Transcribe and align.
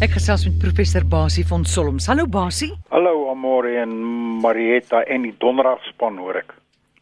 Ek 0.00 0.14
gesels 0.16 0.46
met 0.46 0.54
professor 0.56 1.04
Basie 1.04 1.42
van 1.44 1.60
Solms. 1.68 2.06
Hallo 2.08 2.24
Basie. 2.24 2.70
Hallo 2.88 3.26
Amore 3.28 3.74
en 3.82 3.90
Marietta 4.40 5.02
en 5.04 5.26
die 5.26 5.34
donderdagspan 5.42 6.16
hoor 6.16 6.38
ek. 6.40 6.54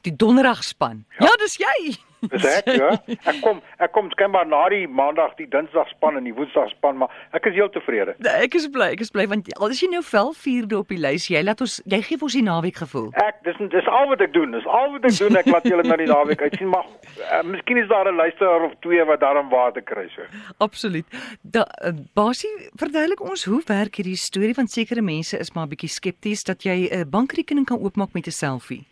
Die 0.02 0.10
donderdagspan. 0.18 1.04
Ja, 1.20 1.28
ja 1.28 1.36
dis 1.38 1.54
jy. 1.62 1.92
Dis 2.20 2.44
ek, 2.44 2.68
ja. 2.74 2.90
Ek 3.30 3.40
kom 3.44 3.60
ek 3.78 3.92
kom 3.94 4.08
skynbaar 4.10 4.46
na 4.48 4.64
die 4.72 4.86
maandag, 4.90 5.36
die 5.38 5.46
dinsdagspan 5.50 6.18
en 6.18 6.26
die 6.26 6.34
woensdagspan, 6.34 6.98
maar 6.98 7.12
ek 7.36 7.46
is 7.50 7.54
heel 7.54 7.70
tevrede. 7.70 8.14
Nee, 8.24 8.46
ek 8.46 8.56
is 8.58 8.66
bly, 8.74 8.90
ek 8.96 9.04
is 9.04 9.12
bly 9.14 9.26
want 9.30 9.50
al 9.58 9.74
is 9.74 9.82
jy 9.82 9.90
nou 9.92 10.02
vel 10.02 10.32
vierde 10.34 10.78
op 10.78 10.90
die 10.90 10.98
lys, 10.98 11.28
jy 11.30 11.42
laat 11.46 11.62
ons 11.64 11.78
jy 11.86 12.00
gee 12.08 12.18
ons 12.28 12.34
die 12.34 12.44
naweek 12.46 12.82
gevoel. 12.82 13.08
Ek 13.22 13.38
dis 13.46 13.60
dis 13.74 13.90
al 14.00 14.10
wat 14.10 14.24
ek 14.24 14.34
doen. 14.34 14.56
Dis 14.56 14.66
al 14.66 14.90
wat 14.96 15.06
ek 15.08 15.16
doen. 15.20 15.38
Ek 15.38 15.50
laat 15.52 15.68
julle 15.70 15.86
na 15.86 16.00
die 16.00 16.10
naweek 16.10 16.42
uitsien, 16.42 16.72
maar 16.74 16.86
uh, 16.88 17.42
miskien 17.46 17.82
is 17.82 17.88
daar 17.92 18.10
'n 18.10 18.18
luisteraar 18.18 18.66
of 18.66 18.74
twee 18.86 19.04
wat 19.04 19.22
daarom 19.22 19.48
waarde 19.54 19.82
kry 19.82 20.08
so. 20.14 20.26
Absoluut. 20.58 21.06
Da 21.42 21.66
uh, 21.84 21.94
Basie, 22.14 22.50
verduidelik 22.74 23.22
ons 23.22 23.44
hoe 23.44 23.62
werk 23.66 24.00
hierdie 24.00 24.18
storie 24.18 24.54
van 24.54 24.66
sekere 24.66 25.02
mense 25.02 25.38
is 25.38 25.54
maar 25.54 25.68
bietjie 25.70 25.90
skepties 25.90 26.44
dat 26.44 26.62
jy 26.62 26.88
'n 26.90 27.00
uh, 27.00 27.04
bankrekening 27.06 27.66
kan 27.66 27.78
oopmaak 27.78 28.12
met 28.12 28.26
'n 28.26 28.34
selfie. 28.34 28.84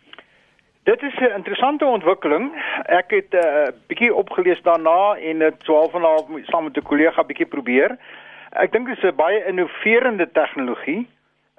Dit 0.87 1.01
is 1.01 1.15
'n 1.15 1.35
interessante 1.35 1.85
ontwikkeling. 1.85 2.51
Ek 2.83 3.11
het 3.11 3.31
'n 3.31 3.35
uh, 3.35 3.67
bietjie 3.87 4.15
opgelees 4.15 4.61
daarna 4.61 5.15
en 5.15 5.39
dit 5.39 5.59
12 5.59 5.93
en 5.93 6.01
'n 6.01 6.03
half 6.03 6.25
saam 6.43 6.63
met 6.63 6.77
'n 6.77 6.81
kollega 6.81 7.23
bietjie 7.23 7.45
probeer. 7.45 7.97
Ek 8.49 8.71
dink 8.71 8.87
dit 8.87 8.97
is 8.97 9.03
'n 9.03 9.15
baie 9.15 9.45
innoverende 9.45 10.31
tegnologie. 10.31 11.09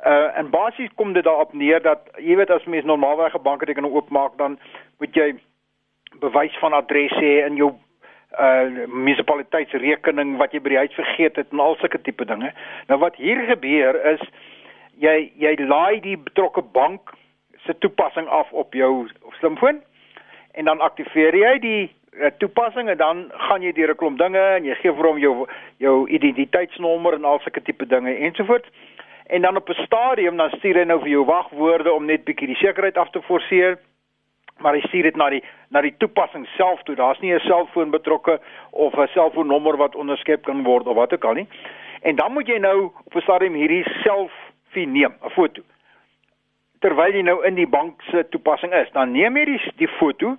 Uh 0.06 0.36
en 0.38 0.50
basies 0.50 0.90
kom 0.94 1.12
dit 1.12 1.24
daarop 1.24 1.52
neer 1.52 1.82
dat 1.82 1.98
jy 2.16 2.36
weet 2.36 2.50
as 2.50 2.64
mens 2.64 2.84
normaalweg 2.84 3.34
'n 3.34 3.42
bankrekening 3.42 3.94
oopmaak 3.94 4.36
dan 4.36 4.58
moet 4.98 5.14
jy 5.14 5.34
bewys 6.20 6.58
van 6.58 6.72
adres 6.72 7.12
hê 7.12 7.44
in 7.46 7.56
jou 7.56 7.72
uh 8.40 8.86
munisipaliteitsrekening 8.86 10.36
wat 10.36 10.52
jy 10.52 10.60
by 10.60 10.68
die 10.68 10.78
huis 10.84 10.94
vergeet 10.94 11.36
het 11.36 11.46
en 11.50 11.60
al 11.60 11.76
sulke 11.76 12.00
tipe 12.00 12.24
dinge. 12.24 12.52
Nou 12.86 12.98
wat 13.00 13.16
hier 13.16 13.44
gebeur 13.44 14.04
is 14.04 14.20
jy 14.96 15.32
jy 15.36 15.56
laai 15.58 16.00
die 16.00 16.18
betrokke 16.18 16.62
bank 16.62 17.17
se 17.68 17.78
toepassing 17.78 18.28
af 18.28 18.52
op 18.52 18.74
jou 18.74 19.08
slimfoon 19.38 19.82
en 20.58 20.64
dan 20.64 20.80
aktiveer 20.80 21.36
jy 21.36 21.52
die 21.62 21.82
uh, 22.16 22.30
toepassing 22.42 22.88
en 22.88 22.96
dan 22.96 23.24
gaan 23.48 23.62
jy 23.62 23.72
deur 23.76 23.92
'n 23.92 24.00
klomp 24.00 24.18
dinge 24.18 24.44
en 24.56 24.64
jy 24.64 24.74
gee 24.80 24.92
vir 24.92 25.08
hom 25.10 25.18
jou 25.18 25.34
jou 25.84 25.96
identiteitsnommer 26.08 27.14
en 27.14 27.24
al 27.24 27.40
sulke 27.44 27.62
tipe 27.62 27.86
dinge 27.86 28.14
ensovoorts. 28.14 28.68
En 29.26 29.42
dan 29.42 29.56
op 29.56 29.68
'n 29.68 29.84
stadium 29.84 30.36
dan 30.36 30.50
stuur 30.50 30.80
hy 30.80 30.84
nou 30.84 30.98
vir 31.00 31.08
jou 31.08 31.24
wagwoorde 31.24 31.92
om 31.92 32.04
net 32.04 32.24
bietjie 32.24 32.46
die 32.46 32.62
sekerheid 32.64 32.96
af 32.96 33.10
te 33.10 33.22
forceer 33.22 33.78
maar 34.58 34.74
hy 34.74 34.80
stuur 34.80 35.02
dit 35.02 35.16
na 35.16 35.28
die 35.30 35.44
na 35.70 35.80
die 35.80 35.94
toepassing 35.98 36.46
self 36.56 36.82
toe. 36.82 36.94
Daar's 36.94 37.20
nie 37.20 37.34
'n 37.34 37.40
selfoon 37.40 37.90
betrokke 37.90 38.40
of 38.70 38.94
'n 38.94 39.06
selfoonnommer 39.06 39.76
wat 39.76 39.94
onderskep 39.94 40.42
kan 40.44 40.62
word 40.64 40.86
of 40.86 40.94
wat 40.94 41.12
ook 41.12 41.24
al 41.24 41.34
nie. 41.34 41.48
En 42.02 42.16
dan 42.16 42.32
moet 42.32 42.46
jy 42.46 42.58
nou 42.58 42.90
op 43.04 43.14
'n 43.14 43.20
stadium 43.20 43.54
hierdie 43.54 43.84
selfie 44.02 44.86
neem 44.86 45.14
'n 45.22 45.30
foto 45.30 45.62
terwyl 46.84 47.14
jy 47.14 47.22
nou 47.26 47.38
in 47.46 47.58
die 47.58 47.68
bank 47.68 48.02
se 48.10 48.24
toepassing 48.32 48.74
is, 48.76 48.90
dan 48.94 49.12
neem 49.12 49.36
jy 49.36 49.44
die, 49.52 49.60
die 49.82 49.90
foto, 49.98 50.36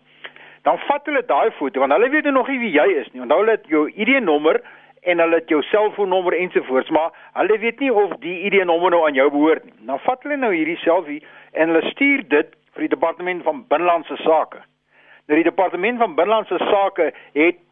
dan 0.67 0.79
vat 0.87 1.07
hulle 1.07 1.23
daai 1.27 1.51
foto 1.57 1.79
want 1.83 1.95
hulle 1.95 2.09
weet 2.11 2.27
nou 2.27 2.39
nog 2.39 2.51
nie 2.51 2.59
wie 2.63 2.73
jy 2.75 2.87
is 3.01 3.07
nie. 3.13 3.23
Onthou 3.23 3.39
hulle 3.41 3.57
het 3.57 3.67
jou 3.71 3.85
ID-nommer 3.89 4.61
en 5.07 5.23
hulle 5.23 5.39
het 5.39 5.51
jou 5.51 5.61
selfoonnommer 5.69 6.35
ensovoorts, 6.35 6.91
maar 6.95 7.13
hulle 7.39 7.59
weet 7.59 7.79
nie 7.79 7.91
of 7.93 8.17
die 8.23 8.35
ID-nommer 8.49 8.91
nou 8.91 9.05
aan 9.07 9.17
jou 9.17 9.29
behoort 9.31 9.65
nie. 9.65 9.75
Dan 9.87 10.01
vat 10.03 10.27
hulle 10.27 10.39
nou 10.39 10.51
hierdie 10.53 10.79
selfie 10.83 11.21
en 11.53 11.71
hulle 11.71 11.93
stuur 11.93 12.25
dit 12.35 12.51
vir 12.75 12.85
die 12.85 12.93
departement 12.95 13.43
van 13.47 13.63
binnelandse 13.71 14.19
sake. 14.25 14.61
Nou 15.29 15.39
die 15.39 15.47
departement 15.47 15.99
van 16.03 16.15
binnelandse 16.19 16.59
sake 16.67 17.11
het 17.37 17.63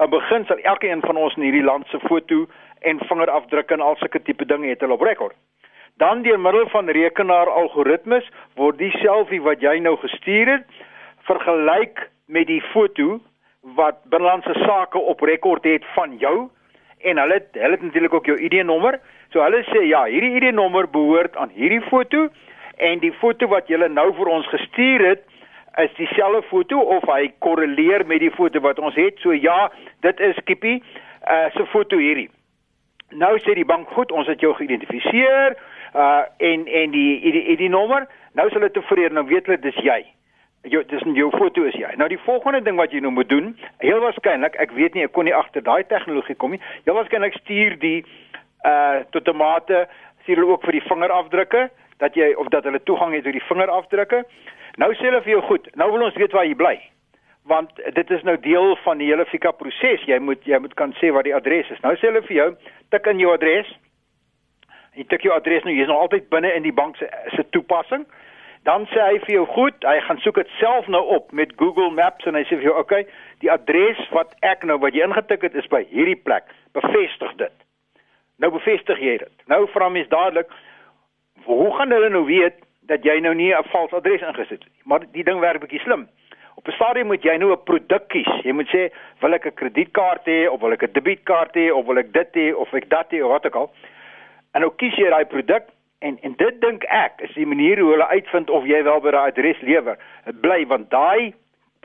aan 0.00 0.10
beginsel 0.10 0.60
elkeen 0.72 1.00
van 1.04 1.16
ons 1.16 1.36
in 1.36 1.48
hierdie 1.48 1.66
land 1.66 1.86
se 1.90 1.98
foto 2.06 2.46
en 2.80 3.00
vingerafdrukke 3.04 3.74
en 3.74 3.84
al 3.84 3.96
sulke 4.00 4.22
tipe 4.22 4.46
dinge 4.48 4.70
het 4.72 4.80
hulle 4.80 4.96
op 4.96 5.04
rekord. 5.04 5.36
Dan 6.00 6.22
deur 6.22 6.40
middel 6.40 6.68
van 6.68 6.88
rekenaar 6.88 7.48
algoritmes 7.50 8.28
word 8.56 8.78
die 8.80 8.92
selfie 9.02 9.40
wat 9.44 9.60
jy 9.60 9.74
nou 9.84 9.98
gestuur 10.00 10.48
het 10.48 10.78
vergelyk 11.28 12.06
met 12.24 12.46
die 12.48 12.62
foto 12.72 13.18
wat 13.76 13.98
binnelandse 14.08 14.54
sake 14.62 14.98
op 15.12 15.20
rekord 15.28 15.66
het 15.68 15.84
van 15.92 16.14
jou 16.22 16.48
en 17.04 17.20
hulle 17.20 17.36
hulle 17.52 17.76
het 17.76 17.82
natuurlik 17.84 18.14
ook 18.16 18.30
jou 18.32 18.38
ID-nommer. 18.40 18.96
So 19.32 19.44
hulle 19.44 19.60
sê 19.68 19.82
ja, 19.90 20.06
hierdie 20.08 20.38
ID-nommer 20.40 20.88
behoort 20.88 21.36
aan 21.36 21.52
hierdie 21.52 21.82
foto 21.90 22.28
en 22.76 23.02
die 23.04 23.12
foto 23.20 23.50
wat 23.52 23.68
jy 23.68 23.84
nou 23.92 24.08
vir 24.16 24.30
ons 24.32 24.48
gestuur 24.48 25.04
het 25.04 25.26
is 25.84 25.92
dieselfde 25.98 26.40
foto 26.48 26.80
of 26.96 27.04
hy 27.12 27.28
korreleer 27.44 28.06
met 28.06 28.24
die 28.24 28.32
foto 28.32 28.64
wat 28.64 28.80
ons 28.80 28.96
het. 28.96 29.20
So 29.20 29.36
ja, 29.36 29.68
dit 30.00 30.20
is 30.20 30.40
Kippie 30.48 30.78
uh 31.28 31.50
se 31.52 31.68
foto 31.76 32.00
hierdie. 32.00 32.30
Nou 33.20 33.36
sê 33.44 33.52
die 33.54 33.68
bank 33.68 33.92
goed, 33.92 34.12
ons 34.16 34.32
het 34.32 34.40
jou 34.40 34.54
geïdentifiseer 34.56 35.60
uh 35.94 36.22
en 36.36 36.66
en 36.66 36.90
die 36.90 37.32
die 37.32 37.56
die 37.56 37.68
nommer 37.68 38.06
nou 38.32 38.46
is 38.46 38.54
hulle 38.54 38.70
tevrede 38.70 39.14
nou 39.14 39.26
weet 39.26 39.46
hulle 39.46 39.58
dis 39.58 39.78
jy. 39.82 40.04
Jou 40.70 40.84
dis 40.86 41.02
jou 41.16 41.30
foto 41.34 41.64
is 41.66 41.74
jy. 41.74 41.90
Nou 41.96 42.08
die 42.08 42.20
volgende 42.26 42.60
ding 42.62 42.76
wat 42.78 42.92
jy 42.92 43.00
nou 43.00 43.12
moet 43.12 43.28
doen 43.28 43.56
heel 43.82 44.00
waarskynlik 44.04 44.54
ek 44.62 44.70
weet 44.76 44.94
nie 44.94 45.04
ek 45.08 45.12
kon 45.16 45.26
nie 45.26 45.34
agter 45.34 45.64
daai 45.66 45.82
tegnologie 45.90 46.36
kom 46.36 46.54
nie 46.54 46.62
heel 46.84 46.94
waarskynlik 46.94 47.34
stuur 47.40 47.78
die 47.82 48.04
uh 48.68 49.02
totomate 49.10 49.88
stuur 50.22 50.42
hulle 50.42 50.54
ook 50.54 50.64
vir 50.68 50.78
die 50.78 50.86
vingerafdrukke 50.86 51.66
dat 51.98 52.14
jy 52.14 52.32
of 52.38 52.48
dat 52.54 52.64
hulle 52.64 52.82
toegang 52.82 53.14
het 53.14 53.24
tot 53.24 53.36
die 53.36 53.48
vingerafdrukke. 53.48 54.24
Nou 54.78 54.92
sê 54.94 55.10
hulle 55.10 55.24
vir 55.26 55.38
jou 55.38 55.42
goed 55.50 55.68
nou 55.74 55.90
wil 55.90 56.06
ons 56.06 56.16
weet 56.22 56.32
waar 56.32 56.46
jy 56.46 56.54
bly. 56.54 56.76
Want 57.50 57.82
dit 57.94 58.10
is 58.10 58.22
nou 58.22 58.36
deel 58.38 58.76
van 58.84 59.00
die 59.02 59.10
hele 59.10 59.26
fika 59.26 59.50
proses 59.50 60.06
jy 60.06 60.22
moet 60.22 60.46
jy 60.46 60.60
moet 60.62 60.74
kan 60.78 60.94
sê 61.02 61.10
wat 61.10 61.26
die 61.26 61.34
adres 61.34 61.70
is. 61.74 61.82
Nou 61.82 61.96
sê 61.96 62.12
hulle 62.12 62.22
vir 62.28 62.36
jou 62.36 62.50
tik 62.94 63.10
in 63.10 63.26
jou 63.26 63.34
adres 63.34 63.66
Jy 64.98 65.04
tik 65.08 65.22
jou 65.22 65.34
adres 65.34 65.64
nou, 65.64 65.74
jy's 65.74 65.88
nog 65.88 66.00
altyd 66.00 66.28
binne 66.28 66.50
in 66.54 66.62
die 66.62 66.74
bank 66.74 66.96
se 66.96 67.06
se 67.34 67.44
toepassing. 67.50 68.06
Dan 68.68 68.84
sê 68.92 69.00
hy 69.00 69.18
vir 69.24 69.34
jou 69.38 69.46
goed, 69.54 69.84
hy 69.88 70.00
gaan 70.04 70.18
soek 70.20 70.36
dit 70.42 70.50
self 70.58 70.88
nou 70.92 71.00
op 71.16 71.30
met 71.32 71.52
Google 71.56 71.90
Maps 71.96 72.26
en 72.28 72.36
hy 72.36 72.42
sê 72.44 72.58
vir 72.58 72.68
jou, 72.68 72.76
"Oké, 72.76 72.80
okay, 72.80 73.06
die 73.40 73.50
adres 73.52 74.00
wat 74.10 74.34
ek 74.42 74.64
nou 74.64 74.78
wat 74.78 74.94
jy 74.94 75.06
ingetik 75.06 75.42
het 75.42 75.54
is 75.54 75.66
by 75.66 75.84
hierdie 75.90 76.20
plek. 76.24 76.44
Bevestig 76.72 77.36
dit." 77.36 77.52
Nou 78.38 78.50
bevestig 78.50 78.98
jy 78.98 79.18
dit. 79.18 79.32
Nou 79.46 79.66
vra 79.68 79.88
mens 79.88 80.08
dadelik, 80.08 80.48
"Hoe 81.44 81.76
gaan 81.76 81.90
hulle 81.90 82.08
nou 82.10 82.24
weet 82.24 82.54
dat 82.86 83.04
jy 83.04 83.20
nou 83.20 83.34
nie 83.34 83.54
'n 83.54 83.64
vals 83.72 83.92
adres 83.92 84.20
ingesit 84.20 84.50
het 84.50 84.64
nie?" 84.64 84.82
Maar 84.84 85.00
die 85.12 85.24
ding 85.24 85.40
werk 85.40 85.60
bietjie 85.60 85.80
slim. 85.80 86.08
Op 86.56 86.68
'n 86.68 86.72
stadium 86.72 87.06
moet 87.06 87.22
jy 87.22 87.36
nou 87.36 87.52
'n 87.52 87.64
produk 87.64 88.08
kies. 88.08 88.42
Jy 88.44 88.52
moet 88.52 88.68
sê, 88.68 88.90
"Wil 89.20 89.34
ek 89.34 89.46
'n 89.46 89.54
kredietkaart 89.54 90.26
hê 90.26 90.50
of 90.50 90.60
wil 90.60 90.72
ek 90.72 90.82
'n 90.82 90.92
debietkaart 90.92 91.54
hê 91.54 91.72
of 91.72 91.86
wil 91.86 91.98
ek 91.98 92.12
dit 92.12 92.34
hê 92.34 92.54
of 92.54 92.74
ek 92.74 92.88
dat 92.88 93.10
hê 93.10 93.22
of 93.22 93.30
wat 93.30 93.46
ook 93.46 93.54
al?" 93.54 93.70
En 94.52 94.64
nou 94.64 94.70
kies 94.82 94.96
jy 94.98 95.10
daai 95.12 95.26
produk 95.30 95.68
en 96.00 96.16
en 96.26 96.34
dit 96.40 96.60
dink 96.62 96.84
ek 96.88 97.20
is 97.26 97.34
die 97.36 97.46
manier 97.46 97.80
hoe 97.80 97.92
hulle 97.92 98.08
uitvind 98.08 98.50
of 98.50 98.66
jy 98.66 98.82
wel 98.86 99.02
by 99.04 99.12
daai 99.14 99.28
adres 99.32 99.60
lewer. 99.66 99.98
Dit 100.26 100.40
bly 100.42 100.64
want 100.72 100.90
daai 100.90 101.34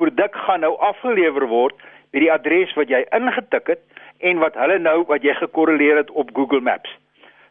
produk 0.02 0.36
gaan 0.48 0.64
nou 0.66 0.74
afgelewer 0.90 1.48
word 1.52 1.75
by 2.14 2.24
die 2.24 2.31
adres 2.31 2.74
wat 2.80 2.90
jy 2.90 3.04
ingetik 3.16 3.74
het 3.75 3.84
en 4.20 4.40
wat 4.44 4.58
hulle 4.59 4.80
nou 4.80 5.04
wat 5.12 5.24
jy 5.28 5.36
gekorreleer 5.42 6.00
het 6.02 6.12
op 6.12 6.31
Google 6.34 6.64
Maps. 6.64 6.92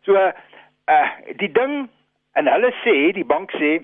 So 0.04 0.16
uh 0.18 1.08
die 1.40 1.52
ding 1.52 1.86
en 2.34 2.50
hulle 2.50 2.72
sê 2.82 3.12
die 3.16 3.28
bank 3.28 3.52
sê 3.60 3.76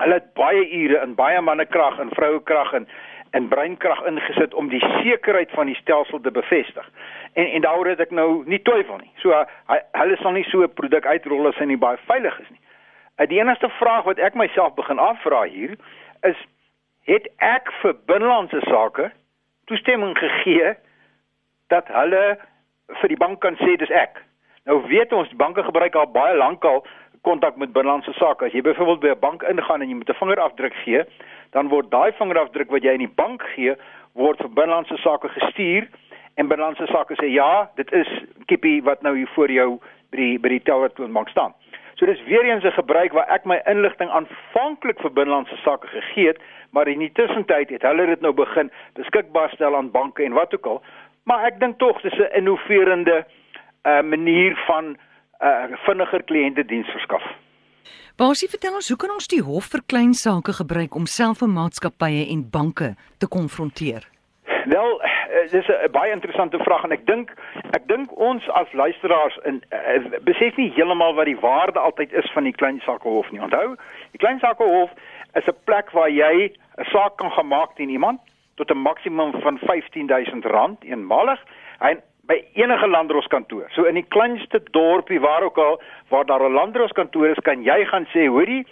hulle 0.00 0.18
het 0.18 0.32
baie 0.34 0.64
ure 0.66 0.98
en 1.04 1.14
baie 1.14 1.40
mannekrag 1.40 2.00
en 2.00 2.12
vrouekrag 2.16 2.72
en 2.80 2.88
en 3.30 3.48
breinkrag 3.48 4.02
ingesit 4.06 4.54
om 4.54 4.68
die 4.68 4.82
sekerheid 5.02 5.50
van 5.50 5.66
die 5.66 5.78
stelsel 5.78 6.20
te 6.20 6.30
bevestig 6.30 6.86
en 7.32 7.46
en 7.46 7.60
daaroor 7.60 7.86
het 7.86 8.00
ek 8.00 8.10
nou 8.10 8.42
nie 8.46 8.62
twyfel 8.62 8.98
nie. 8.98 9.12
So 9.22 9.34
hy 9.70 9.78
hulle 9.92 10.16
sal 10.20 10.32
nie 10.32 10.46
so 10.50 10.62
'n 10.62 10.74
produk 10.74 11.06
uitrol 11.06 11.48
as 11.48 11.56
hy 11.56 11.64
nie 11.64 11.76
baie 11.76 11.98
veilig 12.06 12.40
is 12.40 12.50
nie. 12.50 12.60
Uh, 13.18 13.26
die 13.26 13.40
enigste 13.40 13.68
vraag 13.68 14.04
wat 14.04 14.18
ek 14.18 14.34
myself 14.34 14.74
begin 14.74 14.98
afvra 14.98 15.42
hier 15.42 15.76
is 16.22 16.36
het 17.04 17.28
ek 17.38 17.72
vir 17.82 17.94
binnelandse 18.06 18.60
sake 18.60 19.10
toestemming 19.66 20.18
gegee 20.18 20.74
dat 21.68 21.88
hulle 21.88 22.38
vir 23.00 23.08
die 23.08 23.16
bank 23.16 23.40
kan 23.40 23.56
sê 23.56 23.76
dis 23.76 23.90
ek. 23.90 24.22
Nou 24.64 24.82
weet 24.86 25.12
ons 25.12 25.32
banke 25.32 25.62
gebruik 25.62 25.94
al 25.94 26.10
baie 26.10 26.36
lank 26.36 26.64
al 26.64 26.84
kontak 27.20 27.56
met 27.56 27.72
binnelandse 27.72 28.12
sake. 28.12 28.44
As 28.44 28.52
jy 28.52 28.62
byvoorbeeld 28.62 29.00
by 29.00 29.08
'n 29.08 29.20
bank 29.20 29.42
ingaan 29.42 29.82
en 29.82 29.88
jy 29.88 29.94
moet 29.94 30.10
'n 30.10 30.20
vingerafdruk 30.22 30.74
gee, 30.84 31.04
dan 31.50 31.68
word 31.68 31.90
daai 31.90 32.12
vingerafdruk 32.12 32.70
wat 32.70 32.82
jy 32.82 32.92
in 32.92 33.06
die 33.06 33.14
bank 33.14 33.42
gee, 33.42 33.74
word 34.12 34.38
vir 34.38 34.48
binnelandse 34.48 34.96
sake 34.96 35.28
gestuur 35.28 35.88
en 36.34 36.48
binnelandse 36.48 36.86
sake 36.86 37.14
sê 37.14 37.26
ja, 37.32 37.70
dit 37.76 37.92
is 37.92 38.08
Kippie 38.46 38.82
wat 38.82 39.02
nou 39.02 39.16
hier 39.16 39.30
voor 39.34 39.50
jou 39.50 39.80
by 40.10 40.16
die 40.16 40.38
by 40.38 40.48
die 40.48 40.62
tellertoonbank 40.62 41.28
staan. 41.28 41.54
So 42.00 42.06
dis 42.06 42.22
weer 42.24 42.44
eens 42.44 42.64
'n 42.64 42.72
gebruik 42.72 43.12
waar 43.12 43.28
ek 43.28 43.44
my 43.44 43.60
inligting 43.66 44.10
aanvanklik 44.10 45.00
vir 45.00 45.12
binnelandse 45.12 45.56
sake 45.56 45.86
gegee 45.86 46.26
het, 46.26 46.38
maar 46.70 46.88
in 46.88 46.98
die 46.98 47.12
tussentyd 47.12 47.70
het 47.70 47.82
hulle 47.82 48.06
dit 48.06 48.20
nou 48.20 48.32
begin 48.32 48.70
beskikbaar 48.94 49.50
stel 49.50 49.76
aan 49.76 49.90
banke 49.90 50.24
en 50.24 50.32
wat 50.32 50.54
ook 50.54 50.66
al. 50.66 50.82
Maar 51.24 51.44
ek 51.44 51.60
dink 51.60 51.78
tog 51.78 52.00
dis 52.00 52.18
'n 52.18 52.32
innoverende 52.32 53.24
uh 53.84 54.02
manier 54.02 54.56
van 54.66 54.96
uh 55.40 55.76
vinniger 55.86 56.22
kliëntediens 56.22 56.90
verskaf. 56.90 57.24
Basie, 58.16 58.48
vertel 58.52 58.74
ons 58.74 58.88
hoe 58.88 58.98
kan 59.00 59.12
ons 59.14 59.28
die 59.32 59.40
hof 59.40 59.70
vir 59.72 59.80
klein 59.88 60.14
sake 60.14 60.52
gebruik 60.52 60.94
om 60.94 61.06
selfvermaatskappye 61.08 62.26
en 62.34 62.42
banke 62.50 62.94
te 63.18 63.26
konfronteer? 63.26 64.04
Wel, 64.64 64.90
uh, 65.02 65.50
dis 65.50 65.68
'n 65.68 65.90
baie 65.90 66.12
interessante 66.12 66.58
vraag 66.58 66.84
en 66.84 66.92
ek 66.92 67.06
dink 67.06 67.32
ek 67.70 67.86
dink 67.88 68.12
ons 68.18 68.48
as 68.48 68.72
luisteraars 68.72 69.38
in 69.44 69.62
uh, 69.72 70.18
besef 70.20 70.56
nie 70.56 70.72
heeltemal 70.76 71.14
wat 71.14 71.24
die 71.24 71.40
waarde 71.40 71.78
altyd 71.78 72.12
is 72.12 72.30
van 72.32 72.44
die 72.44 72.52
klein 72.52 72.80
sakehof 72.80 73.30
nie. 73.30 73.40
Onthou, 73.40 73.76
die 74.10 74.20
klein 74.20 74.38
sakehof 74.38 74.90
is 75.34 75.46
'n 75.46 75.56
plek 75.64 75.90
waar 75.90 76.10
jy 76.10 76.52
'n 76.78 76.84
saak 76.92 77.16
kan 77.16 77.30
gemaak 77.30 77.76
teen 77.76 77.88
iemand 77.90 78.20
tot 78.56 78.70
'n 78.70 78.82
maksimum 78.82 79.32
van 79.40 79.58
R15000 79.58 80.84
eenmalig 80.84 81.40
en 81.78 82.02
by 82.30 82.38
enige 82.54 82.86
landroskantoor. 82.86 83.66
So 83.74 83.88
in 83.90 83.98
die 83.98 84.06
kleinste 84.14 84.60
dorpie 84.74 85.20
waar 85.20 85.42
ook 85.42 85.58
al 85.58 85.80
waar 86.08 86.26
daar 86.26 86.44
'n 86.46 86.52
landroskantoor 86.52 87.26
is, 87.26 87.42
kan 87.42 87.62
jy 87.62 87.84
gaan 87.84 88.06
sê, 88.14 88.26
hoorie, 88.26 88.66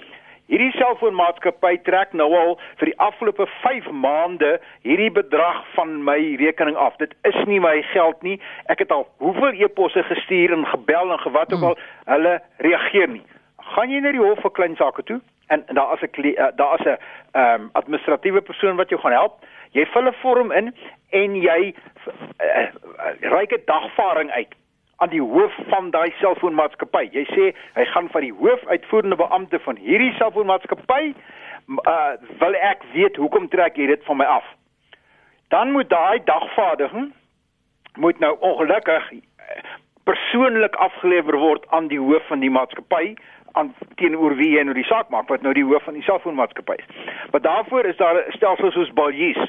hierdie 0.47 0.73
selfoonmaatskappy 0.73 1.77
trek 1.83 2.13
nou 2.13 2.29
al 2.37 2.59
vir 2.81 2.91
die 2.91 2.99
afgelope 2.99 3.47
5 3.47 3.91
maande 3.91 4.61
hierdie 4.83 5.11
bedrag 5.11 5.65
van 5.75 6.05
my 6.05 6.37
rekening 6.41 6.77
af. 6.77 6.97
Dit 6.97 7.15
is 7.23 7.45
nie 7.47 7.61
my 7.61 7.83
geld 7.83 8.23
nie. 8.23 8.41
Ek 8.67 8.79
het 8.79 8.93
al 8.93 9.09
hoeveel 9.19 9.53
e-posse 9.53 10.03
gestuur 10.03 10.53
en 10.53 10.67
gebel 10.67 11.13
en 11.13 11.19
gewat 11.19 11.53
ook 11.53 11.63
al, 11.63 11.77
hmm. 11.77 12.15
hulle 12.15 12.41
reageer 12.57 13.09
nie. 13.09 13.25
Gaan 13.75 13.91
jy 13.91 14.01
na 14.01 14.13
die 14.13 14.25
hof 14.25 14.41
vir 14.41 14.51
klein 14.51 14.77
sake 14.77 15.03
toe? 15.03 15.21
En, 15.49 15.63
en 15.67 15.75
daar 15.75 15.93
is 15.95 16.09
'n 16.09 16.27
uh, 16.27 16.47
daar 16.57 16.81
is 16.81 16.87
'n 16.87 16.97
ehm 17.33 17.61
um, 17.61 17.71
administratiewe 17.73 18.41
persoon 18.41 18.77
wat 18.77 18.89
jou 18.89 19.01
gaan 19.01 19.13
help. 19.13 19.45
Jy 19.73 19.85
vul 19.93 20.09
'n 20.09 20.15
vorm 20.23 20.53
in 20.53 20.75
en 21.11 21.35
jy 21.35 21.75
uh, 21.75 22.69
reik 23.21 23.53
'n 23.53 23.63
dagvaarding 23.65 24.31
uit 24.31 24.55
aan 24.99 25.09
die 25.09 25.23
hoof 25.23 25.55
van 25.69 25.91
daai 25.91 26.11
selfoonmaatskappy. 26.19 27.09
Jy 27.13 27.25
sê 27.31 27.45
hy 27.75 27.85
gaan 27.85 28.09
van 28.11 28.21
die 28.21 28.35
hoofuitvoerende 28.35 29.17
beampte 29.17 29.59
van 29.59 29.77
hierdie 29.77 30.13
selfoonmaatskappy 30.19 31.15
uh 31.69 32.13
wil 32.41 32.55
ek 32.55 32.83
weet 32.93 33.17
hoekom 33.17 33.49
trek 33.49 33.77
jy 33.77 33.87
dit 33.87 34.05
van 34.05 34.17
my 34.17 34.25
af? 34.25 34.45
Dan 35.49 35.73
moet 35.73 35.89
daai 35.91 36.21
dagvaarding 36.25 37.13
moet 37.95 38.19
nou 38.19 38.37
ongelukkig 38.41 39.11
persoonlik 40.09 40.77
afgelewer 40.77 41.37
word 41.37 41.67
aan 41.77 41.89
die 41.93 42.01
hoof 42.01 42.25
van 42.31 42.41
die 42.41 42.51
maatskappy 42.51 43.15
aan 43.59 43.75
teenoor 44.01 44.37
wie 44.39 44.55
jy 44.55 44.65
nou 44.65 44.75
die 44.77 44.87
saak 44.89 45.11
maak 45.13 45.29
wat 45.33 45.45
nou 45.45 45.53
die 45.57 45.67
hoof 45.67 45.85
van 45.85 45.99
die 45.99 46.05
selfoonmaatskappy 46.07 46.79
is. 46.81 46.91
Maar 47.33 47.45
daarvoor 47.45 47.89
is 47.91 47.97
daar 48.01 48.21
stelsels 48.37 48.77
soos 48.77 48.93
Baljies. 48.97 49.41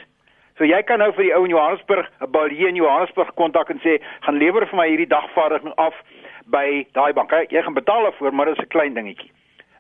So 0.60 0.68
jy 0.68 0.82
kan 0.84 1.00
nou 1.00 1.12
vir 1.16 1.30
die 1.30 1.36
ou 1.36 1.46
in 1.48 1.54
Johannesburg 1.56 2.10
'n 2.20 2.32
Baljie 2.32 2.68
in 2.68 2.76
Johannesburg 2.76 3.34
kontak 3.40 3.70
en 3.70 3.80
sê 3.80 4.00
gaan 4.26 4.42
lewer 4.44 4.68
vir 4.68 4.78
my 4.78 4.88
hierdie 4.90 5.08
dagvaarding 5.08 5.74
af 5.78 5.96
by 6.46 6.88
daai 6.94 7.14
bank. 7.14 7.32
Jy 7.32 7.62
gaan 7.64 7.74
betaal 7.74 8.04
daarvoor, 8.04 8.34
maar 8.34 8.46
dit 8.46 8.58
is 8.58 8.64
'n 8.64 8.76
klein 8.76 8.94
dingetjie. 8.94 9.32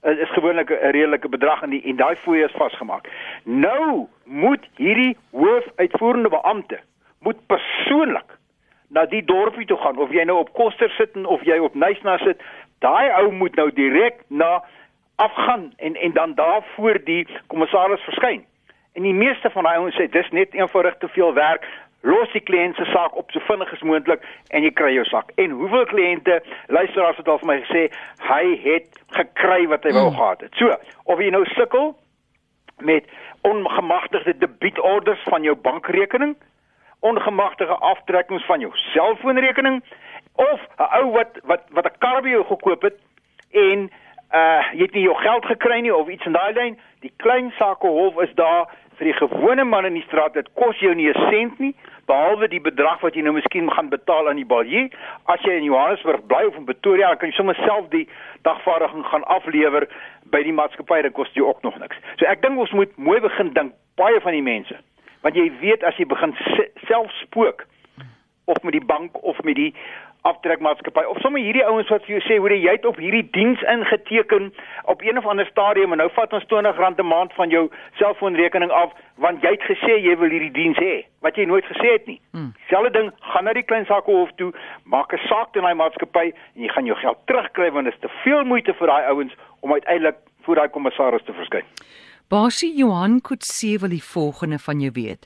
Dit 0.01 0.19
is 0.19 0.31
gewoonlik 0.31 0.69
'n 0.69 0.91
redelike 0.91 1.29
bedrag 1.29 1.63
en 1.63 1.69
die 1.69 1.83
en 1.83 1.95
daai 1.95 2.15
fooie 2.15 2.45
is 2.45 2.55
vasgemaak. 2.55 3.09
Nou 3.43 4.07
moet 4.23 4.63
hierdie 4.75 5.17
hoofuitvoerende 5.31 6.29
beampte 6.29 6.79
moet 7.19 7.47
persoonlik 7.47 8.38
na 8.89 9.05
die 9.05 9.23
dorpie 9.25 9.65
toe 9.65 9.77
gaan 9.77 9.97
of 9.97 10.11
jy 10.11 10.23
nou 10.25 10.39
op 10.39 10.53
Koster 10.57 10.89
sit 10.97 11.17
of 11.25 11.43
jy 11.47 11.59
op 11.61 11.75
Nysna 11.75 12.17
sit 12.23 12.41
daai 12.83 13.11
ou 13.21 13.31
moet 13.31 13.55
nou 13.55 13.69
direk 13.75 14.23
na 14.27 14.63
afgaan 15.19 15.73
en 15.77 15.95
en 15.95 16.13
dan 16.13 16.33
daar 16.33 16.63
voor 16.75 17.01
die 17.03 17.27
kommissaris 17.47 18.01
verskyn. 18.01 18.45
En 18.93 19.01
die 19.01 19.13
meeste 19.13 19.49
van 19.49 19.63
daai 19.63 19.77
ouens 19.77 19.95
sê 19.99 20.09
dis 20.09 20.29
net 20.29 20.53
eenvoudig 20.53 20.97
te 20.97 21.07
veel 21.07 21.33
werk. 21.33 21.67
Los 22.01 22.31
die 22.31 22.41
kliënt 22.41 22.75
se 22.75 22.85
saak 22.93 23.15
op 23.19 23.31
so 23.31 23.43
vinnig 23.43 23.71
as 23.73 23.81
moontlik 23.83 24.23
en 24.55 24.63
jy 24.63 24.71
kry 24.71 24.93
jou 24.95 25.05
sak. 25.05 25.33
En 25.35 25.51
hoeveel 25.51 25.85
kliënte 25.85 26.39
luisteraars 26.67 27.17
het 27.19 27.27
al 27.27 27.41
vir 27.41 27.49
my 27.51 27.57
gesê 27.65 27.81
hy 28.29 28.43
het 28.63 29.01
gekry 29.17 29.65
wat 29.67 29.83
hy 29.83 29.91
wou 29.97 30.07
mm. 30.07 30.15
gehad 30.15 30.45
het. 30.47 30.55
So, 30.55 30.77
of 31.03 31.19
jy 31.19 31.33
nou 31.35 31.43
sukkel 31.57 31.91
met 32.87 33.11
ongemagtigde 33.41 34.37
debietorders 34.37 35.23
van 35.27 35.43
jou 35.43 35.55
bankrekening, 35.55 36.37
ongemagtigde 36.99 37.75
aftrekkings 37.75 38.45
van 38.45 38.59
jou 38.59 38.71
selfoonrekening, 38.73 39.83
of 40.35 40.59
'n 40.77 40.89
ou 40.99 41.11
wat 41.11 41.39
wat 41.43 41.61
wat 41.69 41.85
'n 41.85 41.97
kar 41.97 42.21
by 42.21 42.29
jou 42.29 42.45
gekoop 42.45 42.81
het 42.81 42.97
en 43.51 43.89
uh 44.33 44.61
jy 44.73 44.81
het 44.81 44.93
nie 44.93 45.03
jou 45.03 45.15
geld 45.15 45.45
gekry 45.45 45.79
nie 45.81 45.95
of 45.95 46.07
iets 46.07 46.25
in 46.25 46.31
daai 46.31 46.53
lyn, 46.53 46.79
die 46.99 47.13
klein 47.17 47.51
sake 47.57 47.87
hof 47.87 48.21
is 48.21 48.33
daar 48.35 48.67
vir 48.97 49.05
die 49.05 49.27
gewone 49.27 49.63
man 49.63 49.85
in 49.85 49.93
die 49.93 50.03
straat. 50.07 50.33
Dit 50.33 50.49
kos 50.53 50.79
jou 50.79 50.95
nie 50.95 51.09
'n 51.09 51.29
sent 51.29 51.59
nie 51.59 51.75
behalwe 52.05 52.47
die 52.47 52.61
bedrag 52.61 52.99
wat 53.01 53.15
jy 53.15 53.21
nou 53.21 53.33
miskien 53.33 53.71
gaan 53.71 53.89
betaal 53.89 54.29
aan 54.29 54.35
die 54.35 54.45
balie. 54.45 54.91
As 55.25 55.41
jy 55.41 55.51
in 55.51 55.63
Johannesburg 55.63 56.25
bly 56.27 56.43
of 56.43 56.55
in 56.55 56.65
Pretoria, 56.65 57.07
dan 57.07 57.17
kan 57.17 57.29
jy 57.29 57.35
sommer 57.35 57.55
self 57.55 57.89
die 57.89 58.07
dagvaarding 58.41 59.05
gaan 59.05 59.23
aflewer 59.23 59.87
by 60.23 60.43
die 60.43 60.53
maatskappy. 60.53 61.01
Dit 61.01 61.13
kos 61.13 61.33
jou 61.33 61.47
ook 61.47 61.61
nog 61.61 61.79
niks. 61.79 61.97
So 62.17 62.25
ek 62.25 62.41
dink 62.41 62.59
ons 62.59 62.71
moet 62.71 62.97
mooi 62.97 63.19
begin 63.19 63.53
dink 63.53 63.73
baie 63.95 64.21
van 64.21 64.31
die 64.31 64.41
mense. 64.41 64.75
Want 65.21 65.35
jy 65.35 65.51
weet 65.59 65.83
as 65.83 65.97
jy 65.97 66.05
begin 66.05 66.35
self 66.87 67.11
spook 67.23 67.65
of 68.45 68.63
met 68.63 68.73
die 68.73 68.85
bank 68.85 69.23
of 69.23 69.41
met 69.43 69.55
die 69.55 69.73
aftrekmaatskappy 70.27 71.05
of 71.07 71.19
sommer 71.23 71.39
hierdie 71.39 71.63
ouens 71.63 71.89
wat 71.93 72.03
vir 72.03 72.17
jou 72.17 72.23
sê 72.25 72.37
hoor 72.43 72.51
jy 72.51 72.73
het 72.73 72.85
op 72.87 72.97
hierdie 72.99 73.23
diens 73.35 73.61
ingeteken 73.71 74.49
op 74.91 75.03
een 75.05 75.17
of 75.21 75.27
ander 75.31 75.47
stadium 75.47 75.95
en 75.95 76.01
nou 76.03 76.09
vat 76.15 76.33
ons 76.35 76.43
R20 76.43 76.99
'n 76.99 77.07
maand 77.07 77.33
van 77.37 77.49
jou 77.49 77.69
selfoonrekening 78.01 78.71
af 78.71 78.91
want 79.15 79.41
jy 79.43 79.53
het 79.55 79.63
gesê 79.69 79.95
jy 80.03 80.17
wil 80.19 80.29
hierdie 80.29 80.51
diens 80.51 80.77
hê 80.77 81.05
wat 81.21 81.35
jy 81.35 81.45
nooit 81.45 81.65
gesê 81.65 81.91
het 81.91 82.05
nie. 82.07 82.19
Hmm. 82.31 82.51
Selfde 82.67 82.91
ding, 82.91 83.11
gaan 83.19 83.43
na 83.43 83.53
die 83.53 83.63
klein 83.63 83.85
sake 83.85 84.11
hof 84.11 84.31
toe, 84.35 84.51
maak 84.83 85.13
'n 85.13 85.27
saak 85.27 85.53
teen 85.53 85.63
daai 85.63 85.75
maatskappy 85.75 86.33
en 86.55 86.61
jy 86.63 86.67
gaan 86.67 86.85
jou 86.85 86.97
geld 86.97 87.17
terugkry 87.25 87.71
want 87.71 87.85
dit 87.85 87.93
is 87.93 87.99
te 87.99 88.09
veel 88.23 88.43
moeite 88.43 88.73
vir 88.73 88.87
daai 88.87 89.05
ouens 89.05 89.33
om 89.59 89.73
uiteindelik 89.73 90.17
voor 90.43 90.55
daai 90.55 90.69
kommissaris 90.69 91.23
te 91.23 91.33
verskyn. 91.33 91.65
Basie 92.29 92.75
Johan 92.77 93.21
Kutse 93.25 93.79
wil 93.81 93.89
die 93.89 94.03
volgende 94.05 94.59
van 94.61 94.83
jou 94.83 94.91
weet. 94.93 95.25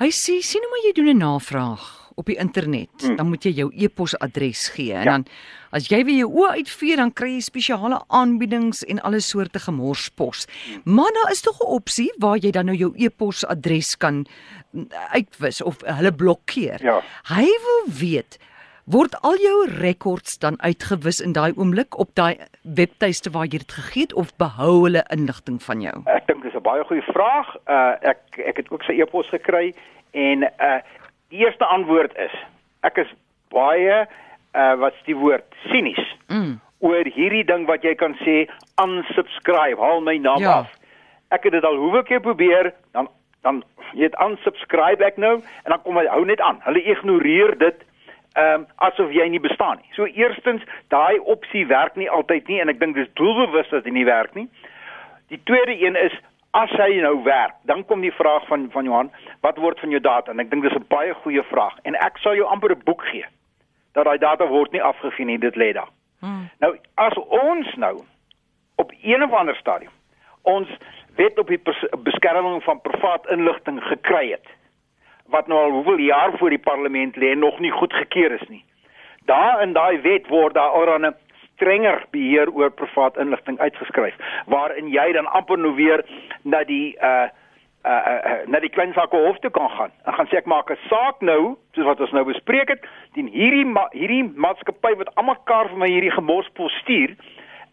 Hy 0.00 0.08
sê 0.10 0.40
sien 0.42 0.64
hoe 0.64 0.70
maar 0.72 0.82
jy 0.82 0.92
doen 0.96 1.10
'n 1.12 1.22
navraag 1.22 1.84
op 2.16 2.26
die 2.26 2.36
internet, 2.36 2.90
hmm. 2.98 3.16
dan 3.16 3.28
moet 3.28 3.44
jy 3.44 3.52
jou 3.52 3.70
e-posadres 3.70 4.68
gee 4.74 4.92
en 4.92 5.04
ja. 5.04 5.12
dan 5.12 5.26
as 5.70 5.86
jy 5.86 6.00
weer 6.04 6.24
jou 6.24 6.30
oë 6.32 6.56
uitvee 6.58 6.96
dan 6.96 7.12
kry 7.12 7.36
jy 7.36 7.44
spesiale 7.46 8.00
aanbiedings 8.08 8.82
en 8.88 8.98
alle 9.06 9.20
soorte 9.20 9.60
gemorspos. 9.60 10.46
Hmm. 10.64 10.96
Maar 10.96 11.12
daar 11.14 11.30
is 11.32 11.40
tog 11.46 11.60
'n 11.60 11.70
opsie 11.78 12.10
waar 12.18 12.38
jy 12.38 12.50
dan 12.50 12.66
nou 12.66 12.76
jou 12.76 12.92
e-posadres 12.96 13.96
kan 13.96 14.26
mm, 14.72 14.88
uitwis 15.14 15.62
of 15.62 15.76
hulle 15.84 16.12
blokkeer. 16.12 16.82
Ja. 16.82 17.02
Hy 17.28 17.46
wil 17.46 17.82
weet 18.00 18.38
word 18.86 19.16
al 19.26 19.36
jou 19.42 19.56
rekords 19.80 20.38
dan 20.38 20.56
uitgewis 20.62 21.20
in 21.20 21.32
daai 21.32 21.52
oomblik 21.56 21.98
op 21.98 22.14
daai 22.14 22.38
webtuiste 22.62 23.30
waar 23.30 23.46
jy 23.50 23.58
dit 23.58 23.72
gegee 23.72 24.02
het 24.02 24.14
of 24.14 24.30
behou 24.38 24.84
hulle 24.86 25.02
inligting 25.10 25.62
van 25.62 25.80
jou? 25.80 25.96
Ek 26.06 26.26
dink 26.26 26.42
dis 26.42 26.54
'n 26.54 26.62
baie 26.62 26.84
goeie 26.84 27.02
vraag. 27.02 27.56
Uh 27.66 27.94
ek 28.02 28.38
ek 28.38 28.56
het 28.56 28.70
ook 28.70 28.82
sy 28.82 29.00
e-pos 29.00 29.28
gekry 29.28 29.74
en 30.12 30.42
uh 30.42 30.80
Die 31.30 31.42
eerste 31.42 31.66
antwoord 31.66 32.14
is 32.22 32.34
ek 32.86 33.00
is 33.02 33.10
baie 33.50 34.04
uh 34.54 34.74
wat's 34.78 35.00
die 35.08 35.16
woord 35.18 35.46
sinies 35.72 36.02
mm. 36.30 36.58
oor 36.86 37.08
hierdie 37.16 37.44
ding 37.44 37.66
wat 37.66 37.82
jy 37.82 37.96
kan 37.98 38.14
sê 38.22 38.44
unsubscribe, 38.82 39.80
haal 39.82 40.04
my 40.06 40.16
naam 40.22 40.44
ja. 40.44 40.60
af. 40.62 40.70
Ek 41.34 41.48
het 41.48 41.56
dit 41.56 41.66
al 41.66 41.78
hoeveel 41.80 42.06
keer 42.06 42.22
probeer, 42.22 42.70
dan 42.94 43.10
dan 43.42 43.62
jy 43.94 44.06
het 44.06 44.18
unsubscribe 44.22 45.04
ek 45.06 45.18
nou 45.18 45.34
en 45.40 45.74
dan 45.74 45.82
kom 45.82 45.98
hy 45.98 46.06
hou 46.10 46.22
net 46.26 46.40
aan. 46.42 46.62
Hulle 46.66 46.82
ignoreer 46.94 47.56
dit 47.58 47.82
ehm 48.36 48.60
um, 48.60 48.66
asof 48.84 49.12
jy 49.12 49.28
nie 49.32 49.40
bestaan 49.40 49.78
nie. 49.80 49.92
So 49.96 50.04
eerstens, 50.04 50.62
daai 50.92 51.18
opsie 51.18 51.66
werk 51.66 51.94
nie 51.96 52.10
altyd 52.10 52.48
nie 52.52 52.60
en 52.60 52.68
ek 52.68 52.80
dink 52.80 52.94
dis 52.94 53.08
doelbewus 53.16 53.70
dat 53.72 53.84
dit 53.84 53.92
nie 53.96 54.04
werk 54.04 54.34
nie. 54.34 54.48
Die 55.32 55.40
tweede 55.48 55.76
een 55.80 55.96
is 55.96 56.12
as 56.56 56.72
hy 56.76 57.00
nou 57.00 57.22
werk, 57.24 57.56
dan 57.68 57.84
kom 57.84 58.04
die 58.04 58.12
vraag 58.12 58.44
van 58.50 58.68
van 58.72 58.84
Johan, 58.84 59.10
wat 59.40 59.56
word 59.56 59.80
van 59.80 59.90
jou 59.90 60.00
data? 60.00 60.32
En 60.32 60.40
ek 60.44 60.50
dink 60.50 60.68
dis 60.68 60.76
'n 60.76 60.84
baie 60.88 61.14
goeie 61.24 61.42
vraag 61.42 61.78
en 61.84 61.94
ek 61.94 62.18
sal 62.18 62.36
jou 62.36 62.46
amper 62.46 62.76
'n 62.76 62.84
boek 62.84 63.02
gee 63.12 63.24
dat 63.92 64.04
daai 64.04 64.18
data 64.18 64.46
word 64.46 64.72
nie 64.72 64.82
afgegee 64.82 65.24
nie, 65.24 65.38
dit 65.38 65.56
lê 65.56 65.72
daar. 65.72 65.88
Hmm. 66.20 66.50
Nou 66.60 66.76
as 66.94 67.16
ons 67.16 67.74
nou 67.76 68.04
op 68.76 68.92
een 69.02 69.22
of 69.22 69.32
ander 69.32 69.56
stadium 69.56 69.92
ons 70.42 70.68
wet 71.16 71.38
op 71.38 71.48
die 71.48 71.60
beskerming 72.02 72.62
van 72.62 72.80
privaat 72.80 73.26
inligting 73.30 73.82
gekry 73.82 74.30
het 74.30 74.55
wat 75.28 75.46
nou 75.46 75.58
al 75.58 75.70
hoeveel 75.70 75.98
jaar 75.98 76.38
voor 76.38 76.50
die 76.50 76.62
parlement 76.62 77.16
lê 77.16 77.34
nog 77.34 77.58
nie 77.58 77.70
goedgekeur 77.70 78.32
is 78.32 78.48
nie. 78.48 78.64
Daar 79.24 79.62
in 79.62 79.72
daai 79.72 80.00
wet 80.00 80.28
word 80.28 80.54
daar 80.54 80.70
allerlei 80.70 81.12
strenger 81.54 82.04
beheer 82.10 82.52
oor 82.52 82.70
privaat 82.70 83.16
inligting 83.16 83.58
uitgeskryf 83.58 84.14
waarin 84.46 84.88
jy 84.92 85.12
dan 85.12 85.26
amper 85.26 85.58
nou 85.58 85.74
weer 85.74 86.04
na 86.42 86.64
die 86.64 86.96
uh 87.00 87.28
uh, 87.86 87.92
uh 87.92 88.38
na 88.50 88.60
die 88.60 88.70
klein 88.70 88.92
sake 88.92 89.16
hof 89.16 89.38
toe 89.38 89.50
kan 89.50 89.70
gaan. 89.70 89.92
En 90.04 90.14
gaan 90.14 90.28
sê 90.30 90.36
ek 90.36 90.50
maak 90.50 90.70
'n 90.70 90.78
saak 90.90 91.20
nou, 91.20 91.56
soos 91.72 91.86
wat 91.86 92.00
ons 92.00 92.12
nou 92.12 92.24
bespreek 92.24 92.68
het, 92.68 92.86
teen 93.14 93.28
hierdie 93.32 93.64
ma 93.64 93.86
hierdie 93.92 94.24
maatskappy 94.34 94.96
wat 94.96 95.14
almekaar 95.14 95.68
vir 95.68 95.78
my 95.78 95.90
hierdie 95.90 96.16
gemors 96.18 96.48
postuur 96.52 97.16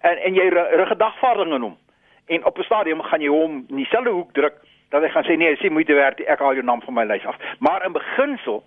en 0.02 0.18
en 0.18 0.36
jy 0.36 0.50
rig 0.50 0.92
'n 0.92 0.98
dagvaarding 0.98 1.54
aan 1.54 1.68
hom. 1.70 1.78
En 2.28 2.46
op 2.46 2.58
'n 2.58 2.64
stadium 2.64 3.02
gaan 3.02 3.22
jy 3.22 3.30
hom 3.30 3.66
in 3.70 3.76
dieselfde 3.76 4.10
hoek 4.10 4.34
druk 4.34 4.56
dat 4.94 5.02
hy 5.02 5.10
gaan 5.10 5.26
sê 5.26 5.36
nee, 5.42 5.58
sê 5.58 5.72
moeite 5.74 5.96
werd, 5.98 6.22
ek 6.30 6.42
haal 6.44 6.54
jou 6.54 6.66
naam 6.66 6.82
van 6.86 6.94
my 6.94 7.06
lys 7.10 7.26
af. 7.26 7.40
Maar 7.66 7.86
in 7.86 7.96
beginsel 7.96 8.62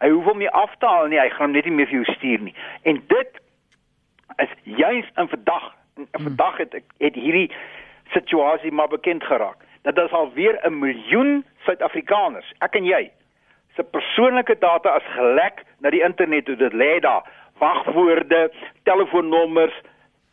hy 0.00 0.08
hoef 0.10 0.30
hom 0.30 0.40
nie 0.40 0.50
af 0.50 0.72
te 0.80 0.88
haal 0.88 1.10
nie, 1.12 1.20
hy 1.20 1.28
gaan 1.34 1.50
hom 1.50 1.56
net 1.58 1.68
nie 1.68 1.76
meer 1.76 1.90
vir 1.90 2.00
jou 2.00 2.14
stuur 2.16 2.46
nie. 2.48 2.54
En 2.88 3.02
dit 3.12 3.40
is 4.42 4.54
juis 4.80 5.10
in 5.20 5.28
vandag 5.28 5.68
in 6.00 6.08
hmm. 6.08 6.24
vandag 6.30 6.56
het 6.56 6.78
het 6.80 7.18
hierdie 7.20 7.50
situasie 8.16 8.72
maar 8.72 8.88
bekend 8.88 9.24
geraak 9.28 9.60
dat 9.84 9.98
daar 9.98 10.14
al 10.16 10.32
weer 10.32 10.56
'n 10.64 10.78
miljoen 10.78 11.44
Suid-Afrikaners 11.66 12.48
ek 12.64 12.80
en 12.80 12.88
jy 12.88 13.10
se 13.76 13.84
persoonlike 13.84 14.56
data 14.58 14.88
as 14.88 15.06
gelek 15.16 15.64
na 15.80 15.90
die 15.90 16.02
internet 16.04 16.44
toe 16.44 16.56
dit 16.56 16.72
lê 16.72 17.00
daar. 17.00 17.24
Wagwoorde, 17.58 18.50
telefoonnommers. 18.82 19.74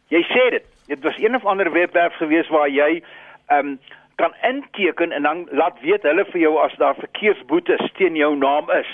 Jy 0.08 0.24
sê 0.24 0.50
dit. 0.50 0.66
Dit 0.88 1.04
was 1.04 1.18
een 1.18 1.36
of 1.36 1.46
ander 1.46 1.72
webwerf 1.72 2.16
gewees 2.16 2.48
waar 2.48 2.70
jy 2.70 3.04
ehm 3.48 3.68
um, 3.68 3.80
kan 4.20 4.36
inteken 4.44 5.12
en 5.16 5.24
dan 5.24 5.48
laat 5.52 5.80
weet 5.82 6.04
hulle 6.04 6.26
vir 6.32 6.42
jou 6.42 6.58
as 6.60 6.76
daar 6.82 6.98
verkeersboetes 7.00 7.92
teen 7.98 8.16
jou 8.20 8.36
naam 8.36 8.72
is. 8.76 8.92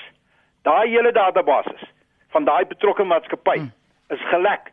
Daai 0.62 0.90
hele 0.90 1.12
database 1.12 1.90
van 2.36 2.46
daai 2.46 2.66
betrokke 2.70 3.04
maatskappy 3.04 3.58
hmm. 3.58 3.72
is 4.14 4.22
gelek. 4.30 4.70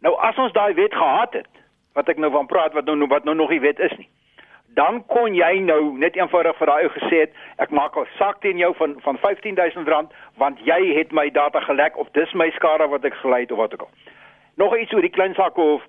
Nou 0.00 0.14
as 0.28 0.38
ons 0.40 0.52
daai 0.56 0.74
wet 0.74 0.94
gehad 0.94 1.36
het, 1.40 1.52
wat 1.94 2.08
ek 2.08 2.20
nou 2.22 2.30
van 2.34 2.48
praat 2.50 2.76
wat 2.76 2.88
nou 2.88 3.08
wat 3.12 3.24
nou 3.28 3.34
nog 3.36 3.52
nie 3.52 3.60
wet 3.60 3.78
is 3.78 3.92
nie. 4.00 4.08
Dan 4.74 5.02
kon 5.06 5.36
jy 5.38 5.52
nou 5.62 5.80
net 6.02 6.16
eenvoudig 6.18 6.56
vir 6.58 6.70
daai 6.70 6.86
ou 6.86 6.92
gesê 6.96 7.20
het 7.26 7.36
ek 7.62 7.70
maak 7.70 7.96
'n 7.96 8.08
saak 8.18 8.40
teen 8.40 8.58
jou 8.58 8.72
van 8.80 8.96
van 9.04 9.18
R15000 9.22 10.12
want 10.42 10.58
jy 10.70 10.80
het 10.98 11.12
my 11.12 11.30
data 11.30 11.60
gelek 11.60 11.96
of 11.96 12.10
dis 12.12 12.32
my 12.32 12.50
skade 12.50 12.88
wat 12.88 13.04
ek 13.04 13.14
gelei 13.22 13.40
het 13.42 13.52
of 13.52 13.58
wat 13.58 13.74
ook 13.74 13.86
al. 13.86 13.92
Nog 14.56 14.76
iets 14.76 14.94
oor 14.94 15.00
die 15.00 15.16
klein 15.18 15.34
sakke 15.34 15.60
of 15.60 15.82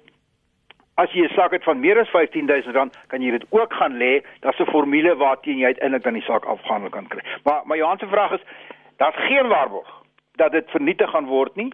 As 0.98 1.12
jy 1.12 1.26
'n 1.26 1.34
saak 1.36 1.52
het 1.52 1.64
van 1.64 1.80
meer 1.80 2.00
as 2.00 2.08
R15000, 2.08 2.96
kan 3.08 3.22
jy 3.22 3.32
dit 3.32 3.46
ook 3.50 3.74
gaan 3.74 3.98
lê. 3.98 4.24
Daar's 4.40 4.60
'n 4.60 4.72
formule 4.72 5.16
waarteen 5.16 5.58
jy 5.58 5.66
uiteindelik 5.66 6.04
dan 6.04 6.14
die 6.14 6.24
saak 6.24 6.46
afgehandel 6.46 6.90
kan 6.90 7.08
kry. 7.08 7.24
Maar 7.44 7.62
maar 7.66 7.78
Johan 7.78 7.98
se 7.98 8.08
vraag 8.08 8.32
is, 8.32 8.44
daar's 8.98 9.16
geen 9.28 9.48
waarborg 9.48 10.04
dat 10.36 10.52
dit 10.52 10.70
vernietig 10.70 11.10
gaan 11.10 11.26
word 11.26 11.56
nie. 11.56 11.74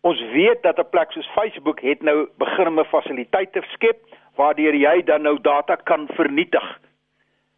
Ons 0.00 0.20
weet 0.20 0.62
dat 0.62 0.78
'n 0.78 0.88
plek 0.90 1.12
soos 1.12 1.30
Facebook 1.34 1.80
het 1.80 2.02
nou 2.02 2.28
begin 2.36 2.66
om 2.66 2.78
'n 2.78 2.84
fasiliteit 2.84 3.52
te 3.52 3.62
skep 3.72 3.98
waardeur 4.34 4.74
jy 4.74 5.02
dan 5.02 5.22
nou 5.22 5.40
data 5.40 5.74
kan 5.74 6.08
vernietig. 6.14 6.78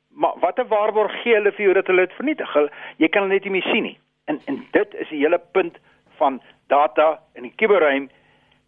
Maar 0.09 0.33
watter 0.41 0.67
waarborg 0.67 1.23
gee 1.23 1.35
hulle 1.35 1.53
vir 1.53 1.65
jou 1.65 1.75
dat 1.75 1.87
hulle 1.87 2.07
dit 2.07 2.17
vernietig? 2.17 2.57
Jy 2.97 3.09
kan 3.09 3.29
dit 3.29 3.45
net 3.45 3.53
nie 3.53 3.63
sien 3.63 3.83
nie. 3.83 3.99
En 4.25 4.41
en 4.47 4.67
dit 4.71 4.95
is 4.95 5.09
die 5.09 5.21
hele 5.21 5.41
punt 5.53 5.79
van 6.17 6.43
data 6.67 7.21
in 7.35 7.43
die 7.43 7.53
kuberruim 7.57 8.09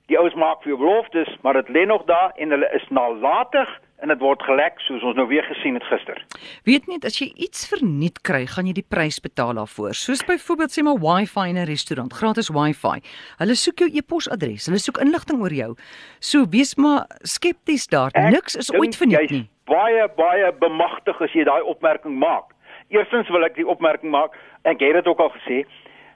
Die 0.09 0.17
ouens 0.17 0.37
maak 0.41 0.62
vir 0.65 0.73
jou 0.73 0.79
beloftes, 0.81 1.29
maar 1.45 1.59
dit 1.59 1.69
lê 1.69 1.83
nog 1.85 2.07
daar 2.09 2.31
en 2.41 2.55
hulle 2.55 2.69
is 2.73 2.85
nalatig 2.88 3.69
en 4.00 4.09
dit 4.09 4.21
word 4.23 4.41
gelek 4.47 4.79
soos 4.81 5.03
ons 5.05 5.17
nou 5.19 5.27
weer 5.29 5.45
gesien 5.45 5.75
het 5.77 5.85
gister. 5.85 6.21
Weet 6.65 6.87
net 6.88 7.05
as 7.05 7.19
jy 7.21 7.27
iets 7.37 7.67
verniet 7.69 8.23
kry, 8.25 8.47
gaan 8.49 8.71
jy 8.71 8.79
die 8.79 8.87
prys 8.88 9.19
betaal 9.21 9.59
daarvoor. 9.59 9.93
Soos 9.99 10.23
byvoorbeeld 10.25 10.73
sê 10.73 10.85
maar 10.87 10.97
Wi-Fi 11.03 11.45
in 11.50 11.59
'n 11.61 11.69
restaurant, 11.69 12.12
gratis 12.12 12.49
Wi-Fi. 12.49 13.03
Hulle 13.43 13.55
soek 13.55 13.85
jou 13.85 13.91
e-posadres, 13.93 14.67
hulle 14.67 14.79
soek 14.81 14.97
inligting 15.05 15.43
oor 15.43 15.53
jou. 15.53 15.75
So 16.21 16.47
wees 16.49 16.75
maar 16.77 17.05
skepties 17.23 17.87
daar. 17.87 18.09
Ek 18.15 18.33
Niks 18.33 18.57
is 18.57 18.73
ooit 18.73 18.97
verniet 18.97 19.31
nie. 19.31 19.49
Baie 19.67 20.09
baie 20.17 20.53
bemagtig 20.53 21.21
as 21.21 21.33
jy 21.33 21.45
daai 21.45 21.62
opmerking 21.62 22.17
maak. 22.17 22.57
Eerstens 22.88 23.29
wil 23.29 23.45
ek 23.45 23.57
die 23.57 23.69
opmerking 23.69 24.11
maak, 24.11 24.33
ek 24.65 24.81
het 24.81 24.95
dit 24.95 25.07
ook 25.07 25.21
al 25.21 25.33
gesê, 25.37 25.67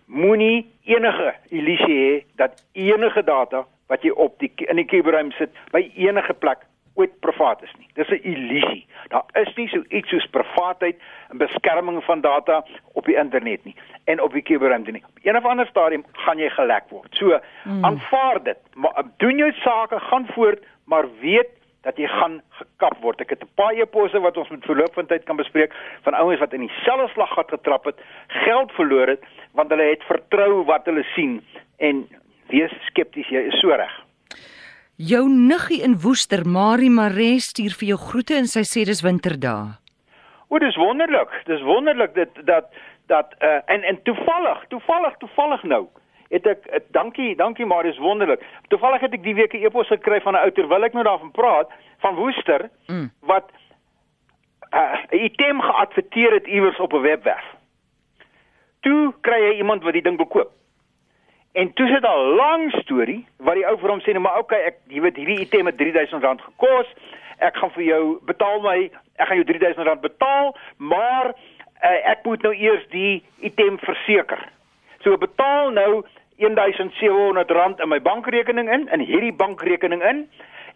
moenie 0.06 0.66
enige 0.84 1.34
illusie 1.50 1.98
hê 1.98 2.24
dat 2.36 2.64
enige 2.72 3.22
data 3.22 3.66
wat 3.92 4.04
jy 4.06 4.12
op 4.16 4.38
die 4.40 4.52
in 4.72 4.80
die 4.80 4.88
kuberruim 4.88 5.32
sit 5.38 5.52
by 5.74 5.84
enige 6.00 6.34
plek 6.44 6.64
ooit 7.00 7.12
privaat 7.24 7.62
is 7.64 7.72
nie. 7.78 7.88
Dis 7.96 8.08
'n 8.08 8.20
illusie. 8.32 8.86
Daar 9.08 9.24
is 9.32 9.54
nie 9.56 9.68
so 9.68 9.82
iets 9.88 10.08
soos 10.08 10.26
privaatheid 10.26 10.96
en 11.30 11.38
beskerming 11.38 12.04
van 12.04 12.20
data 12.20 12.64
op 12.92 13.04
die 13.04 13.16
internet 13.16 13.64
nie 13.64 13.76
en 14.04 14.20
op 14.20 14.32
die 14.32 14.42
kuberruim 14.42 14.84
nie. 14.86 15.04
Op 15.04 15.18
een 15.22 15.36
of 15.36 15.44
ander 15.44 15.66
stadium 15.66 16.04
gaan 16.12 16.38
jy 16.38 16.50
gelek 16.50 16.84
word. 16.88 17.08
So 17.14 17.40
hmm. 17.62 17.84
aanvaar 17.84 18.42
dit. 18.42 18.58
Maar 18.74 19.04
doen 19.16 19.36
jou 19.36 19.52
sake, 19.52 20.00
gaan 20.00 20.26
voort, 20.26 20.64
maar 20.84 21.06
weet 21.20 21.48
dat 21.82 21.96
jy 21.96 22.06
gaan 22.06 22.42
gekap 22.48 22.96
word. 23.00 23.20
Ek 23.20 23.30
het 23.30 23.42
'n 23.42 23.54
paar 23.54 23.72
eposse 23.72 24.20
wat 24.20 24.36
ons 24.36 24.48
met 24.48 24.64
verloop 24.64 24.94
van 24.94 25.06
tyd 25.06 25.24
kan 25.24 25.36
bespreek 25.36 25.74
van 26.02 26.14
ouens 26.14 26.38
wat 26.38 26.52
in 26.52 26.66
dieselfde 26.66 27.08
slaggat 27.08 27.48
getrap 27.48 27.84
het, 27.84 28.00
geld 28.26 28.72
verloor 28.72 29.06
het 29.06 29.24
want 29.52 29.70
hulle 29.70 29.90
het 29.90 30.02
vertrou 30.02 30.64
wat 30.64 30.84
hulle 30.84 31.04
sien 31.14 31.44
en 31.76 32.08
wees 32.52 32.72
skepties, 32.86 33.28
jy 33.32 33.48
is 33.50 33.60
so 33.60 33.74
reg. 33.74 33.92
Jou 35.00 35.24
niggie 35.28 35.80
in 35.82 35.96
Woester, 36.04 36.44
Marie 36.46 36.90
Mare 36.92 37.40
stuur 37.40 37.74
vir 37.80 37.94
jou 37.94 37.98
groete 37.98 38.36
en 38.38 38.46
sy 38.46 38.62
sê 38.68 38.84
dis 38.86 39.00
winterdae. 39.02 39.72
O, 40.52 40.58
dis 40.60 40.76
wonderlik. 40.76 41.32
Dis 41.48 41.64
wonderlik 41.64 42.14
dit 42.14 42.42
dat 42.46 42.68
dat 43.10 43.34
uh, 43.40 43.58
en 43.66 43.82
en 43.82 43.98
toevallig, 44.02 44.64
toevallig, 44.68 45.16
toevallig 45.16 45.62
nou 45.62 45.86
het 46.32 46.46
ek 46.46 46.68
uh, 46.68 46.80
dankie, 46.96 47.32
dankie 47.36 47.66
maar 47.66 47.88
dis 47.88 47.98
wonderlik. 47.98 48.44
Toevallig 48.68 49.00
het 49.00 49.16
ek 49.16 49.24
die 49.24 49.34
week 49.34 49.56
'n 49.56 49.64
e-pos 49.64 49.88
gekry 49.88 50.20
van 50.20 50.36
'n 50.36 50.44
ou 50.44 50.52
terwyl 50.52 50.84
ek 50.84 50.92
nou 50.92 51.04
daarvan 51.04 51.30
praat 51.30 51.72
van 52.04 52.14
Woester 52.14 52.70
mm. 52.86 53.10
wat 53.20 53.50
uh, 54.70 54.96
'n 55.10 55.24
item 55.24 55.60
geadverteer 55.60 56.32
het 56.32 56.46
iewers 56.46 56.78
op 56.78 56.92
'n 56.92 57.00
webwerf. 57.00 57.48
Toe 58.80 59.12
kry 59.20 59.40
jy 59.40 59.52
iemand 59.56 59.82
wat 59.82 59.92
die 59.92 60.02
ding 60.02 60.16
wil 60.16 60.26
koop. 60.26 60.52
En 61.52 61.72
toe 61.72 61.86
sit 61.86 62.02
daar 62.02 62.18
'n 62.18 62.34
lang 62.34 62.72
storie 62.72 63.26
wat 63.36 63.54
die 63.54 63.66
ou 63.66 63.78
vir 63.78 63.90
hom 63.90 64.00
sê, 64.00 64.12
nou 64.12 64.20
maar 64.20 64.38
okay, 64.38 64.60
ek 64.60 64.76
jy 64.88 65.00
weet 65.00 65.16
hierdie 65.16 65.40
item 65.40 65.66
het 65.66 65.80
R3000 65.80 66.42
gekos. 66.42 66.86
Ek 67.38 67.56
gaan 67.56 67.70
vir 67.70 67.84
jou 67.84 68.18
betaal 68.24 68.60
my, 68.60 68.90
ek 69.16 69.26
gaan 69.26 69.36
jou 69.36 69.46
R3000 69.46 70.00
betaal, 70.00 70.56
maar 70.76 71.26
uh, 71.84 72.10
ek 72.10 72.24
moet 72.24 72.42
nou 72.42 72.54
eers 72.54 72.88
die 72.88 73.22
item 73.40 73.78
verseker. 73.78 74.48
So 75.00 75.16
betaal 75.16 75.70
nou 75.70 76.04
R1700 76.38 77.82
in 77.82 77.88
my 77.88 78.00
bankrekening 78.00 78.72
in, 78.72 78.88
in 78.88 79.00
hierdie 79.00 79.32
bankrekening 79.32 80.02
in 80.02 80.28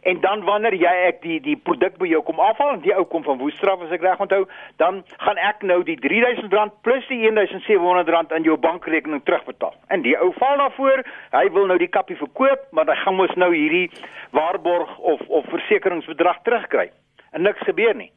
en 0.03 0.21
dan 0.21 0.45
wanneer 0.45 0.75
jy 0.75 0.93
ek 1.09 1.23
die 1.23 1.41
die 1.41 1.57
produk 1.57 1.97
by 1.99 2.09
jou 2.11 2.23
kom 2.27 2.41
afhaal 2.41 2.75
en 2.75 2.83
die 2.85 2.95
ou 2.95 3.05
kom 3.05 3.25
van 3.27 3.39
Woestraf 3.39 3.83
as 3.83 3.95
ek 3.95 4.05
reg 4.07 4.21
onthou, 4.21 4.45
dan 4.83 5.03
gaan 5.25 5.41
ek 5.43 5.63
nou 5.63 5.83
die 5.87 5.97
R3000 5.99 6.77
plus 6.87 7.07
die 7.09 7.23
R1700 7.31 8.35
aan 8.35 8.47
jou 8.47 8.57
bankrekening 8.57 9.23
terugbetaal. 9.25 9.75
En 9.89 10.03
die 10.03 10.17
ou 10.19 10.33
val 10.39 10.61
daarvoor, 10.63 11.05
hy 11.33 11.47
wil 11.57 11.67
nou 11.67 11.79
die 11.79 11.91
kappie 11.91 12.19
verkoop, 12.21 12.69
maar 12.71 12.87
hy 12.91 12.99
gaan 13.05 13.19
mos 13.19 13.35
nou 13.37 13.53
hierdie 13.55 13.91
waarborg 14.37 14.99
of 14.99 15.25
of 15.29 15.49
versekeringsbedrag 15.55 16.43
terugkry. 16.45 16.91
En 17.33 17.43
niks 17.43 17.65
gebeur 17.67 17.95
nie. 17.95 18.13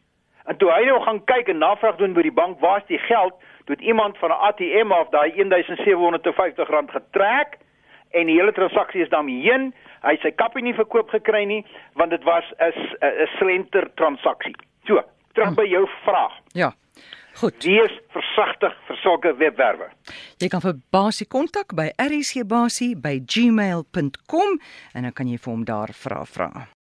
En 0.49 0.57
toe 0.57 0.71
hy 0.71 0.83
nou 0.87 0.99
gaan 1.03 1.23
kyk 1.29 1.49
en 1.51 1.59
navraag 1.61 1.97
doen 1.99 2.13
by 2.13 2.23
die 2.25 2.33
bank, 2.33 2.59
waar's 2.63 2.85
die 2.89 3.01
geld? 3.05 3.35
Toe 3.65 3.75
iemand 3.85 4.17
van 4.17 4.29
'n 4.29 4.41
ATM 4.49 4.91
af 4.91 5.09
daai 5.09 5.31
R1750 5.31 6.93
getrek 6.93 7.57
en 8.11 8.25
die 8.25 8.35
hele 8.39 8.51
transaksie 8.51 9.01
is 9.01 9.09
daarmee 9.09 9.41
heen 9.41 9.73
hy 10.03 10.17
sy 10.21 10.31
kappie 10.31 10.63
nie 10.63 10.73
verkoop 10.73 11.09
gekry 11.09 11.45
nie 11.45 11.65
want 11.95 12.11
dit 12.11 12.23
was 12.23 12.43
'n 12.59 12.71
'n 13.01 13.27
slenter 13.37 13.89
transaksie. 13.95 14.55
So, 14.87 15.01
terug 15.33 15.55
by 15.55 15.65
jou 15.65 15.87
vraag. 16.05 16.31
Ja. 16.53 16.73
Goed. 17.39 17.63
Wees 17.63 17.91
versigtig 18.11 18.73
vir 18.87 18.97
sulke 19.03 19.37
webwerwe. 19.37 19.89
Jy 20.41 20.47
kan 20.51 20.61
vir 20.61 20.73
Basie 20.91 21.27
kontak 21.27 21.75
by 21.75 21.91
rsgbasie@gmail.com 21.95 24.59
en 24.93 25.03
dan 25.03 25.13
kan 25.13 25.27
jy 25.27 25.37
vir 25.37 25.53
hom 25.53 25.63
daar 25.63 25.93
vra 25.93 26.25
vra. 26.25 26.67